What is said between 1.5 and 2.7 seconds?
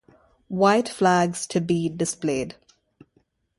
be displayed.